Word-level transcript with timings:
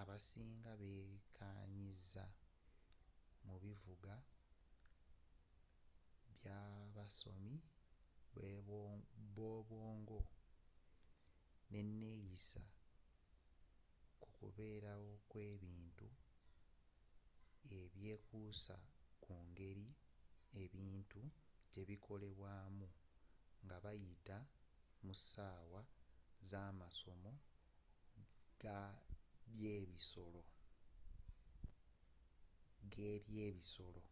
abasiinga 0.00 0.72
beekanyiza 0.80 2.24
mu 3.44 3.54
bivuga 3.62 4.14
byabasomi 6.34 7.54
bwobwongo 9.34 10.20
neneeyisa 11.72 12.62
kukubeerawo 14.22 15.12
kwebintu 15.30 16.08
ebyekuusa 17.80 18.76
ku 19.22 19.32
ngeri 19.48 19.86
ebintu 20.62 21.22
gyebikolebwamu 21.72 22.88
ngabayita 23.64 24.38
mu 25.04 25.14
ssaawa 25.20 25.82
zamasomo 26.50 27.32
gebyebisolo 32.92 34.02